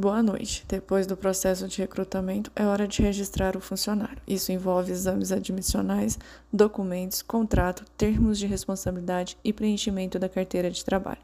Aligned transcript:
Boa 0.00 0.22
noite. 0.22 0.64
Depois 0.66 1.06
do 1.06 1.14
processo 1.14 1.68
de 1.68 1.76
recrutamento, 1.76 2.50
é 2.56 2.64
hora 2.64 2.88
de 2.88 3.02
registrar 3.02 3.54
o 3.54 3.60
funcionário. 3.60 4.16
Isso 4.26 4.50
envolve 4.50 4.90
exames 4.90 5.30
admissionais, 5.30 6.18
documentos, 6.50 7.20
contrato, 7.20 7.84
termos 7.98 8.38
de 8.38 8.46
responsabilidade 8.46 9.36
e 9.44 9.52
preenchimento 9.52 10.18
da 10.18 10.26
carteira 10.26 10.70
de 10.70 10.82
trabalho. 10.82 11.20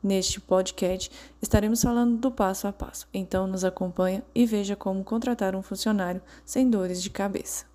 Neste 0.00 0.40
podcast, 0.40 1.10
estaremos 1.42 1.82
falando 1.82 2.16
do 2.16 2.30
passo 2.30 2.68
a 2.68 2.72
passo. 2.72 3.08
Então, 3.12 3.48
nos 3.48 3.64
acompanha 3.64 4.22
e 4.32 4.46
veja 4.46 4.76
como 4.76 5.02
contratar 5.02 5.56
um 5.56 5.62
funcionário 5.62 6.22
sem 6.44 6.70
dores 6.70 7.02
de 7.02 7.10
cabeça. 7.10 7.66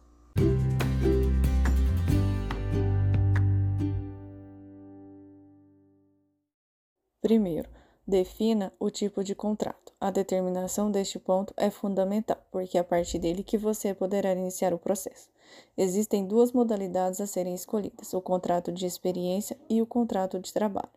Primeiro, 7.21 7.68
defina 8.09 8.73
o 8.79 8.89
tipo 8.89 9.23
de 9.23 9.35
contrato. 9.35 9.93
A 10.01 10.09
determinação 10.09 10.89
deste 10.89 11.19
ponto 11.19 11.53
é 11.55 11.69
fundamental, 11.69 12.37
porque 12.51 12.77
é 12.77 12.81
a 12.81 12.83
partir 12.83 13.19
dele 13.19 13.43
que 13.43 13.57
você 13.57 13.93
poderá 13.93 14.33
iniciar 14.33 14.73
o 14.73 14.79
processo. 14.79 15.29
Existem 15.77 16.25
duas 16.25 16.51
modalidades 16.51 17.21
a 17.21 17.27
serem 17.27 17.53
escolhidas: 17.53 18.13
o 18.13 18.21
contrato 18.21 18.71
de 18.71 18.85
experiência 18.85 19.57
e 19.69 19.81
o 19.81 19.85
contrato 19.85 20.39
de 20.39 20.51
trabalho. 20.51 20.89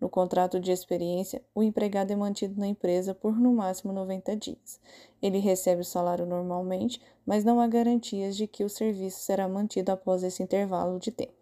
No 0.00 0.10
contrato 0.10 0.60
de 0.60 0.70
experiência, 0.72 1.42
o 1.54 1.62
empregado 1.62 2.12
é 2.12 2.16
mantido 2.16 2.60
na 2.60 2.66
empresa 2.66 3.14
por 3.14 3.38
no 3.38 3.54
máximo 3.54 3.94
90 3.94 4.36
dias. 4.36 4.78
Ele 5.22 5.38
recebe 5.38 5.80
o 5.80 5.84
salário 5.84 6.26
normalmente, 6.26 7.00
mas 7.24 7.44
não 7.44 7.60
há 7.60 7.66
garantias 7.66 8.36
de 8.36 8.46
que 8.46 8.62
o 8.62 8.68
serviço 8.68 9.20
será 9.20 9.48
mantido 9.48 9.90
após 9.92 10.22
esse 10.22 10.42
intervalo 10.42 10.98
de 10.98 11.10
tempo. 11.10 11.32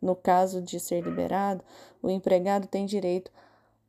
No 0.00 0.14
caso 0.14 0.60
de 0.60 0.78
ser 0.78 1.02
liberado, 1.02 1.64
o 2.02 2.10
empregado 2.10 2.66
tem 2.66 2.84
direito 2.84 3.30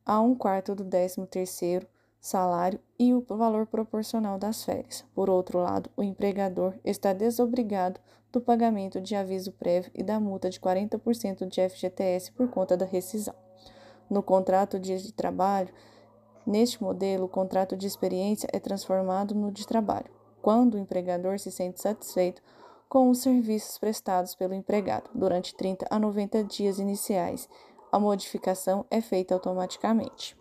a 0.04 0.20
um 0.20 0.34
quarto 0.34 0.74
do 0.74 0.84
décimo 0.84 1.26
terceiro 1.26 1.86
salário 2.20 2.80
e 2.98 3.12
o 3.12 3.20
valor 3.20 3.66
proporcional 3.66 4.38
das 4.38 4.64
férias. 4.64 5.04
Por 5.14 5.28
outro 5.28 5.58
lado, 5.58 5.90
o 5.96 6.02
empregador 6.02 6.74
está 6.84 7.12
desobrigado 7.12 8.00
do 8.32 8.40
pagamento 8.40 9.00
de 9.00 9.14
aviso 9.14 9.52
prévio 9.52 9.90
e 9.94 10.02
da 10.02 10.18
multa 10.18 10.50
de 10.50 10.58
40% 10.58 11.46
de 11.46 11.68
FGTS 11.68 12.32
por 12.32 12.48
conta 12.48 12.76
da 12.76 12.84
rescisão 12.84 13.34
no 14.10 14.22
contrato 14.22 14.78
de 14.78 15.12
trabalho. 15.12 15.72
Neste 16.46 16.82
modelo, 16.82 17.24
o 17.24 17.28
contrato 17.28 17.76
de 17.76 17.86
experiência 17.86 18.48
é 18.52 18.58
transformado 18.58 19.34
no 19.34 19.50
de 19.50 19.66
trabalho, 19.66 20.10
quando 20.42 20.74
o 20.74 20.78
empregador 20.78 21.38
se 21.38 21.50
sente 21.50 21.80
satisfeito 21.80 22.42
com 22.88 23.08
os 23.08 23.18
serviços 23.18 23.78
prestados 23.78 24.34
pelo 24.34 24.54
empregado 24.54 25.10
durante 25.14 25.54
30 25.54 25.86
a 25.90 25.98
90 25.98 26.44
dias 26.44 26.78
iniciais. 26.78 27.48
A 27.94 27.98
modificação 28.00 28.84
é 28.90 29.00
feita 29.00 29.34
automaticamente. 29.34 30.36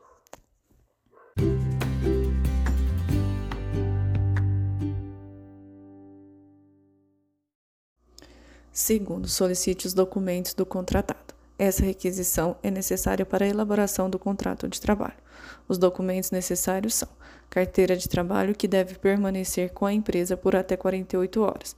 Segundo, 8.72 9.28
solicite 9.30 9.86
os 9.86 9.94
documentos 9.94 10.56
do 10.56 10.66
contratado. 10.66 11.36
Essa 11.60 11.86
requisição 11.86 12.58
é 12.64 12.72
necessária 12.72 13.24
para 13.24 13.46
a 13.46 13.48
elaboração 13.48 14.10
do 14.10 14.18
contrato 14.18 14.68
de 14.68 14.82
trabalho. 14.82 15.14
Os 15.68 15.78
documentos 15.78 16.32
necessários 16.32 16.96
são 16.96 17.10
carteira 17.52 17.96
de 17.96 18.10
trabalho, 18.10 18.56
que 18.56 18.68
deve 18.68 18.96
permanecer 18.96 19.72
com 19.74 19.86
a 19.86 19.94
empresa 19.94 20.36
por 20.36 20.56
até 20.56 20.76
48 20.76 21.40
horas. 21.44 21.76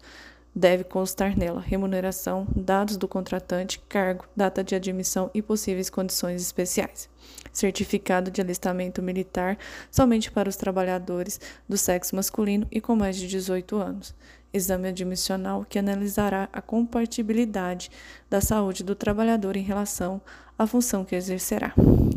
Deve 0.56 0.86
constar 0.86 1.38
nela 1.38 1.60
remuneração, 1.60 2.48
dados 2.56 2.96
do 2.96 3.10
contratante, 3.10 3.80
cargo, 3.90 4.26
data 4.34 4.64
de 4.64 4.74
admissão 4.74 5.30
e 5.34 5.42
possíveis 5.42 5.90
condições 5.90 6.42
especiais. 6.42 7.10
Certificado 7.52 8.32
de 8.32 8.40
alistamento 8.40 9.02
militar 9.02 9.58
somente 9.92 10.32
para 10.32 10.48
os 10.48 10.56
trabalhadores 10.56 11.42
do 11.68 11.78
sexo 11.78 12.16
masculino 12.16 12.66
e 12.72 12.80
com 12.80 12.96
mais 12.96 13.18
de 13.18 13.28
18 13.28 13.76
anos 13.76 14.16
exame 14.56 14.88
admissional 14.88 15.66
que 15.68 15.78
analisará 15.78 16.48
a 16.54 16.62
compatibilidade 16.62 17.92
da 18.30 18.40
saúde 18.40 18.84
do 18.84 18.96
trabalhador 18.96 19.56
em 19.58 19.62
relação 19.62 20.22
à 20.58 20.66
função 20.66 21.04
que 21.04 21.16
exercerá, 21.16 21.74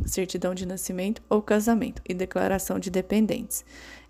certidão 0.06 0.54
de 0.54 0.64
nascimento 0.64 1.20
ou 1.28 1.42
casamento 1.42 2.00
e 2.08 2.14
declaração 2.14 2.78
de 2.78 2.90
dependentes. 2.90 3.64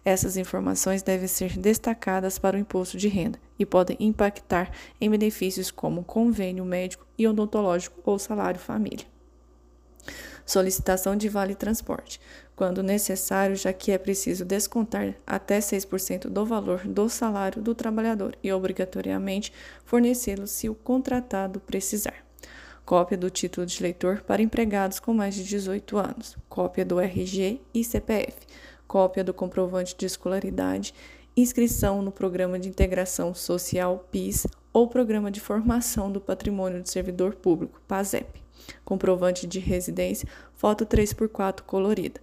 Essas 0.05 0.37
informações 0.37 1.03
devem 1.03 1.27
ser 1.27 1.59
destacadas 1.59 2.39
para 2.39 2.57
o 2.57 2.61
imposto 2.61 2.97
de 2.97 3.09
renda 3.09 3.39
e 3.59 3.67
podem 3.67 3.97
impactar 3.99 4.71
em 5.01 5.11
benefícios 5.11 5.71
como 5.71 6.05
convênio 6.05 6.65
médico 6.65 7.07
e 7.17 7.27
odontológico 7.27 8.01
ou 8.05 8.19
salário 8.19 8.61
família. 8.61 9.07
Solicitação 10.49 11.15
de 11.15 11.29
vale 11.29 11.55
transporte, 11.55 12.19
quando 12.57 12.83
necessário, 12.83 13.55
já 13.55 13.71
que 13.71 13.93
é 13.93 13.99
preciso 13.99 14.47
descontar 14.47 15.15
até 15.27 15.59
6% 15.59 16.31
do 16.31 16.47
valor 16.47 16.89
do 16.89 17.07
salário 17.07 17.61
do 17.61 17.75
trabalhador 17.75 18.35
e 18.43 18.51
obrigatoriamente 18.51 19.53
fornecê-lo 19.85 20.47
se 20.47 20.67
o 20.67 20.75
contratado 20.75 21.61
precisar. 21.61 22.25
Cópia 22.83 23.19
do 23.19 23.29
título 23.29 23.67
de 23.67 23.79
eleitor 23.79 24.23
para 24.23 24.41
empregados 24.41 24.99
com 24.99 25.13
mais 25.13 25.35
de 25.35 25.45
18 25.45 25.99
anos, 25.99 26.35
cópia 26.49 26.83
do 26.83 26.99
RG 26.99 27.61
e 27.75 27.85
CPF, 27.85 28.39
cópia 28.87 29.23
do 29.23 29.35
comprovante 29.35 29.95
de 29.99 30.07
escolaridade, 30.07 30.95
inscrição 31.37 32.01
no 32.01 32.11
Programa 32.11 32.59
de 32.59 32.71
Integração 32.71 33.35
Social 33.35 34.09
PIS 34.11 34.47
ou 34.79 34.87
Programa 34.87 35.29
de 35.29 35.41
Formação 35.41 36.11
do 36.13 36.21
Patrimônio 36.21 36.81
do 36.81 36.89
Servidor 36.89 37.35
Público, 37.35 37.83
PASEP 37.89 38.41
comprovante 38.85 39.47
de 39.47 39.59
residência, 39.59 40.29
foto 40.55 40.87
3x4 40.87 41.63
colorida. 41.63 42.21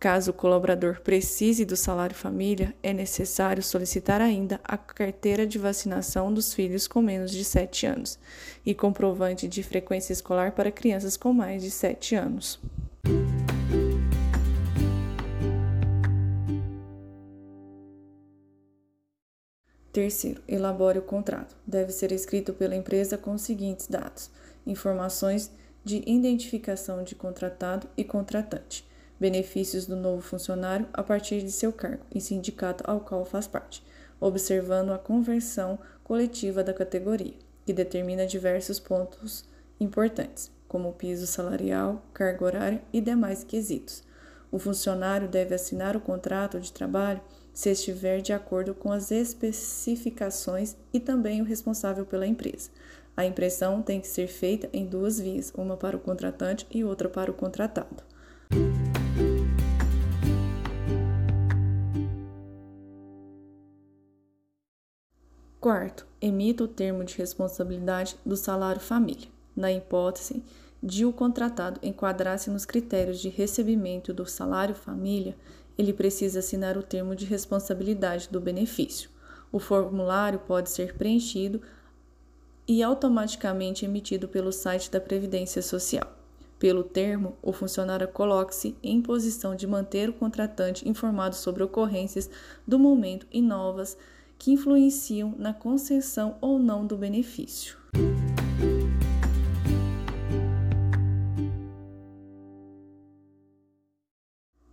Caso 0.00 0.30
o 0.30 0.34
colaborador 0.34 1.00
precise 1.00 1.64
do 1.64 1.76
salário 1.76 2.14
família, 2.14 2.74
é 2.82 2.92
necessário 2.92 3.62
solicitar 3.62 4.20
ainda 4.20 4.60
a 4.64 4.78
carteira 4.78 5.46
de 5.46 5.58
vacinação 5.58 6.32
dos 6.32 6.54
filhos 6.54 6.86
com 6.86 7.02
menos 7.02 7.30
de 7.30 7.44
7 7.44 7.86
anos 7.86 8.18
e 8.64 8.74
comprovante 8.74 9.48
de 9.48 9.62
frequência 9.62 10.12
escolar 10.12 10.52
para 10.52 10.70
crianças 10.70 11.16
com 11.16 11.32
mais 11.32 11.62
de 11.62 11.70
7 11.70 12.14
anos. 12.14 12.60
Terceiro, 19.98 20.40
elabore 20.46 21.00
o 21.00 21.02
contrato. 21.02 21.56
Deve 21.66 21.90
ser 21.90 22.12
escrito 22.12 22.52
pela 22.52 22.76
empresa 22.76 23.18
com 23.18 23.32
os 23.32 23.42
seguintes 23.42 23.88
dados: 23.88 24.30
informações 24.64 25.50
de 25.84 26.04
identificação 26.06 27.02
de 27.02 27.16
contratado 27.16 27.88
e 27.96 28.04
contratante, 28.04 28.88
benefícios 29.18 29.86
do 29.86 29.96
novo 29.96 30.22
funcionário 30.22 30.86
a 30.92 31.02
partir 31.02 31.42
de 31.42 31.50
seu 31.50 31.72
cargo 31.72 32.06
e 32.14 32.20
sindicato 32.20 32.88
ao 32.88 33.00
qual 33.00 33.24
faz 33.24 33.48
parte, 33.48 33.84
observando 34.20 34.92
a 34.92 34.98
conversão 34.98 35.80
coletiva 36.04 36.62
da 36.62 36.72
categoria, 36.72 37.34
que 37.66 37.72
determina 37.72 38.24
diversos 38.24 38.78
pontos 38.78 39.48
importantes, 39.80 40.48
como 40.68 40.92
piso 40.92 41.26
salarial, 41.26 42.04
carga 42.14 42.44
horária 42.44 42.82
e 42.92 43.00
demais 43.00 43.42
quesitos. 43.42 44.04
O 44.48 44.60
funcionário 44.60 45.26
deve 45.26 45.56
assinar 45.56 45.96
o 45.96 46.00
contrato 46.00 46.60
de 46.60 46.72
trabalho 46.72 47.20
se 47.58 47.70
estiver 47.70 48.20
de 48.20 48.32
acordo 48.32 48.72
com 48.72 48.92
as 48.92 49.10
especificações 49.10 50.76
e 50.92 51.00
também 51.00 51.40
o 51.40 51.44
responsável 51.44 52.06
pela 52.06 52.24
empresa. 52.24 52.70
A 53.16 53.26
impressão 53.26 53.82
tem 53.82 54.00
que 54.00 54.06
ser 54.06 54.28
feita 54.28 54.70
em 54.72 54.86
duas 54.86 55.18
vias, 55.18 55.52
uma 55.56 55.76
para 55.76 55.96
o 55.96 55.98
contratante 55.98 56.68
e 56.70 56.84
outra 56.84 57.08
para 57.08 57.32
o 57.32 57.34
contratado. 57.34 58.04
Quarto, 65.60 66.06
emita 66.20 66.62
o 66.62 66.68
termo 66.68 67.02
de 67.02 67.18
responsabilidade 67.18 68.16
do 68.24 68.36
salário 68.36 68.80
família, 68.80 69.26
na 69.56 69.72
hipótese 69.72 70.44
de 70.80 71.04
o 71.04 71.12
contratado 71.12 71.80
enquadrar-se 71.82 72.50
nos 72.50 72.64
critérios 72.64 73.18
de 73.18 73.28
recebimento 73.28 74.14
do 74.14 74.24
salário 74.24 74.76
família, 74.76 75.36
ele 75.78 75.92
precisa 75.92 76.40
assinar 76.40 76.76
o 76.76 76.82
termo 76.82 77.14
de 77.14 77.24
responsabilidade 77.24 78.28
do 78.28 78.40
benefício. 78.40 79.08
O 79.52 79.60
formulário 79.60 80.40
pode 80.40 80.68
ser 80.68 80.94
preenchido 80.94 81.62
e 82.66 82.82
automaticamente 82.82 83.84
emitido 83.84 84.28
pelo 84.28 84.52
site 84.52 84.90
da 84.90 85.00
Previdência 85.00 85.62
Social. 85.62 86.18
Pelo 86.58 86.82
termo, 86.82 87.36
o 87.40 87.52
funcionário 87.52 88.08
coloque-se 88.08 88.76
em 88.82 89.00
posição 89.00 89.54
de 89.54 89.66
manter 89.66 90.10
o 90.10 90.12
contratante 90.12 90.86
informado 90.88 91.36
sobre 91.36 91.62
ocorrências 91.62 92.28
do 92.66 92.78
momento 92.78 93.28
e 93.30 93.40
novas 93.40 93.96
que 94.36 94.52
influenciam 94.52 95.34
na 95.38 95.54
concessão 95.54 96.36
ou 96.40 96.58
não 96.58 96.84
do 96.84 96.96
benefício. 96.96 97.77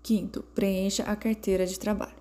Quinto, 0.06 0.44
preencha 0.54 1.02
a 1.02 1.16
carteira 1.16 1.66
de 1.66 1.80
trabalho. 1.80 2.14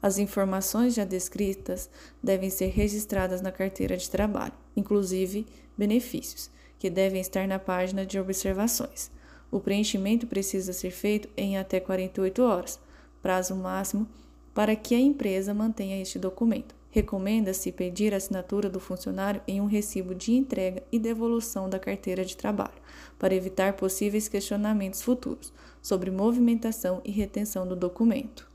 As 0.00 0.16
informações 0.16 0.94
já 0.94 1.04
descritas 1.04 1.90
devem 2.22 2.48
ser 2.48 2.68
registradas 2.68 3.40
na 3.40 3.50
carteira 3.50 3.96
de 3.96 4.08
trabalho, 4.08 4.52
inclusive 4.76 5.44
benefícios, 5.76 6.48
que 6.78 6.88
devem 6.88 7.20
estar 7.20 7.48
na 7.48 7.58
página 7.58 8.06
de 8.06 8.16
observações. 8.16 9.10
O 9.50 9.58
preenchimento 9.58 10.24
precisa 10.24 10.72
ser 10.72 10.92
feito 10.92 11.28
em 11.36 11.58
até 11.58 11.80
48 11.80 12.40
horas, 12.44 12.78
prazo 13.20 13.56
máximo 13.56 14.06
para 14.54 14.76
que 14.76 14.94
a 14.94 15.00
empresa 15.00 15.52
mantenha 15.52 16.00
este 16.00 16.20
documento. 16.20 16.76
Recomenda-se 16.92 17.72
pedir 17.72 18.12
a 18.12 18.18
assinatura 18.18 18.68
do 18.68 18.78
funcionário 18.78 19.40
em 19.48 19.62
um 19.62 19.64
recibo 19.64 20.14
de 20.14 20.32
entrega 20.32 20.82
e 20.92 20.98
devolução 20.98 21.66
da 21.66 21.78
carteira 21.78 22.22
de 22.22 22.36
trabalho, 22.36 22.82
para 23.18 23.34
evitar 23.34 23.72
possíveis 23.72 24.28
questionamentos 24.28 25.00
futuros 25.00 25.54
sobre 25.80 26.10
movimentação 26.10 27.00
e 27.02 27.10
retenção 27.10 27.66
do 27.66 27.74
documento. 27.74 28.46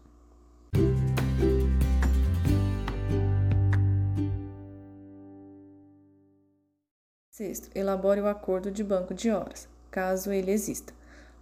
Sexto, 7.31 7.71
elabore 7.73 8.21
o 8.21 8.27
acordo 8.27 8.69
de 8.69 8.83
banco 8.83 9.15
de 9.15 9.31
horas, 9.31 9.67
caso 9.89 10.31
ele 10.31 10.51
exista. 10.51 10.93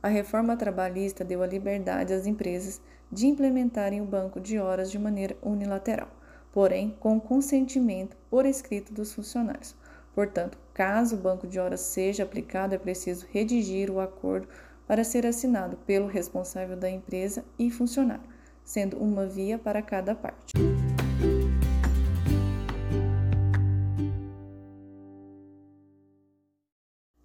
A 0.01 0.07
reforma 0.07 0.55
trabalhista 0.55 1.25
deu 1.25 1.43
a 1.43 1.47
liberdade 1.47 2.13
às 2.13 2.25
empresas 2.25 2.79
de 3.11 3.27
implementarem 3.27 3.99
o 3.99 4.05
banco 4.05 4.39
de 4.39 4.57
horas 4.57 4.89
de 4.89 4.97
maneira 4.97 5.37
unilateral 5.41 6.09
porém 6.55 6.95
com 7.01 7.19
consentimento 7.19 8.15
por 8.29 8.45
escrito 8.45 8.93
dos 8.93 9.13
funcionários. 9.13 9.75
Portanto, 10.13 10.57
caso 10.73 11.17
o 11.17 11.19
banco 11.19 11.45
de 11.45 11.59
horas 11.59 11.81
seja 11.81 12.23
aplicado, 12.23 12.73
é 12.73 12.77
preciso 12.77 13.27
redigir 13.29 13.91
o 13.91 13.99
acordo 13.99 14.47
para 14.87 15.03
ser 15.03 15.25
assinado 15.25 15.75
pelo 15.85 16.07
responsável 16.07 16.77
da 16.77 16.89
empresa 16.89 17.43
e 17.59 17.69
funcionário, 17.69 18.23
sendo 18.63 18.95
uma 18.95 19.25
via 19.25 19.59
para 19.59 19.81
cada 19.81 20.15
parte. 20.15 20.53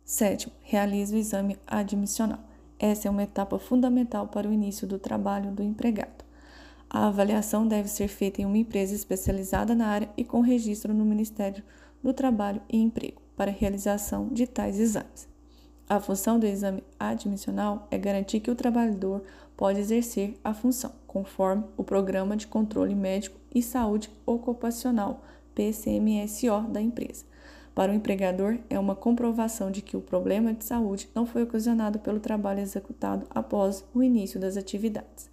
Sétimo, 0.04 0.52
realize 0.60 1.14
o 1.14 1.18
exame 1.18 1.56
admissional. 1.68 2.40
Essa 2.80 3.06
é 3.06 3.10
uma 3.12 3.22
etapa 3.22 3.60
fundamental 3.60 4.26
para 4.26 4.48
o 4.48 4.52
início 4.52 4.88
do 4.88 4.98
trabalho 4.98 5.52
do 5.52 5.62
empregado. 5.62 6.29
A 6.92 7.06
avaliação 7.06 7.68
deve 7.68 7.88
ser 7.88 8.08
feita 8.08 8.42
em 8.42 8.44
uma 8.44 8.58
empresa 8.58 8.96
especializada 8.96 9.76
na 9.76 9.86
área 9.86 10.10
e 10.16 10.24
com 10.24 10.40
registro 10.40 10.92
no 10.92 11.04
Ministério 11.04 11.62
do 12.02 12.12
Trabalho 12.12 12.60
e 12.68 12.76
Emprego 12.76 13.22
para 13.36 13.52
realização 13.52 14.26
de 14.32 14.44
tais 14.44 14.80
exames. 14.80 15.28
A 15.88 16.00
função 16.00 16.36
do 16.36 16.46
exame 16.46 16.82
admissional 16.98 17.86
é 17.92 17.98
garantir 17.98 18.40
que 18.40 18.50
o 18.50 18.56
trabalhador 18.56 19.22
pode 19.56 19.78
exercer 19.78 20.36
a 20.42 20.52
função, 20.52 20.90
conforme 21.06 21.62
o 21.76 21.84
Programa 21.84 22.36
de 22.36 22.48
Controle 22.48 22.94
Médico 22.96 23.38
e 23.54 23.62
Saúde 23.62 24.10
Ocupacional, 24.26 25.22
PCMSO, 25.54 26.62
da 26.72 26.80
empresa. 26.80 27.24
Para 27.72 27.92
o 27.92 27.94
empregador, 27.94 28.58
é 28.68 28.76
uma 28.76 28.96
comprovação 28.96 29.70
de 29.70 29.80
que 29.80 29.96
o 29.96 30.00
problema 30.00 30.52
de 30.52 30.64
saúde 30.64 31.08
não 31.14 31.24
foi 31.24 31.44
ocasionado 31.44 32.00
pelo 32.00 32.18
trabalho 32.18 32.58
executado 32.58 33.26
após 33.30 33.84
o 33.94 34.02
início 34.02 34.40
das 34.40 34.56
atividades. 34.56 35.29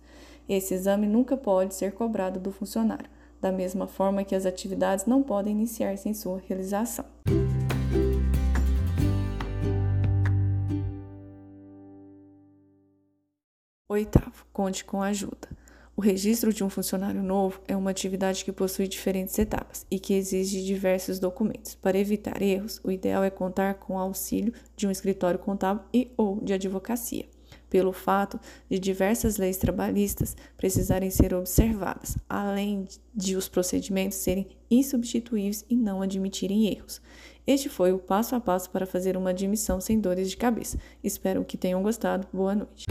Esse 0.47 0.73
exame 0.73 1.05
nunca 1.05 1.35
pode 1.35 1.75
ser 1.75 1.91
cobrado 1.91 2.39
do 2.39 2.51
funcionário, 2.51 3.09
da 3.41 3.51
mesma 3.51 3.85
forma 3.85 4.23
que 4.23 4.33
as 4.33 4.45
atividades 4.45 5.05
não 5.05 5.21
podem 5.21 5.51
iniciar 5.51 5.97
sem 5.97 6.13
sua 6.13 6.41
realização. 6.47 7.05
Oitavo, 13.89 14.45
conte 14.53 14.85
com 14.85 15.01
ajuda. 15.01 15.49
O 15.97 16.01
registro 16.01 16.53
de 16.53 16.63
um 16.63 16.69
funcionário 16.69 17.23
novo 17.23 17.59
é 17.67 17.75
uma 17.75 17.89
atividade 17.89 18.45
que 18.45 18.51
possui 18.51 18.87
diferentes 18.87 19.37
etapas 19.39 19.85
e 19.89 19.99
que 19.99 20.13
exige 20.13 20.63
diversos 20.63 21.19
documentos. 21.19 21.75
Para 21.75 21.97
evitar 21.97 22.41
erros, 22.41 22.79
o 22.83 22.91
ideal 22.91 23.23
é 23.23 23.29
contar 23.29 23.75
com 23.75 23.95
o 23.95 23.99
auxílio 23.99 24.53
de 24.75 24.87
um 24.87 24.91
escritório 24.91 25.39
contábil 25.39 25.83
e 25.91 26.11
ou 26.15 26.39
de 26.39 26.53
advocacia 26.53 27.25
pelo 27.69 27.91
fato 27.91 28.39
de 28.69 28.79
diversas 28.79 29.37
leis 29.37 29.57
trabalhistas 29.57 30.35
precisarem 30.55 31.09
ser 31.09 31.33
observadas, 31.33 32.17
além 32.29 32.87
de 33.13 33.35
os 33.35 33.47
procedimentos 33.47 34.17
serem 34.17 34.47
insubstituíveis 34.69 35.65
e 35.69 35.75
não 35.75 36.01
admitirem 36.01 36.67
erros. 36.67 37.01
Este 37.45 37.69
foi 37.69 37.93
o 37.93 37.99
passo 37.99 38.35
a 38.35 38.39
passo 38.39 38.69
para 38.69 38.85
fazer 38.85 39.15
uma 39.15 39.29
admissão 39.29 39.79
sem 39.79 39.99
dores 39.99 40.29
de 40.29 40.35
cabeça. 40.35 40.77
Espero 41.01 41.45
que 41.45 41.57
tenham 41.57 41.81
gostado. 41.81 42.27
Boa 42.33 42.53
noite. 42.53 42.85